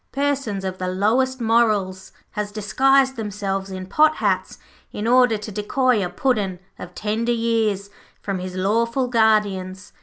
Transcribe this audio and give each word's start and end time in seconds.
Persons 0.11 0.65
of 0.65 0.79
the 0.79 0.87
lowest 0.87 1.39
morals 1.39 2.11
has 2.31 2.51
disguised 2.51 3.17
themselves 3.17 3.69
in 3.69 3.85
pot 3.85 4.15
hats 4.15 4.57
in 4.91 5.05
order 5.05 5.37
to 5.37 5.51
decoy 5.51 6.03
a 6.03 6.09
Puddin' 6.09 6.57
of 6.79 6.95
tender 6.95 7.31
years 7.31 7.91
from 8.19 8.39
his 8.39 8.55
lawful 8.55 9.07
guardians. 9.07 9.93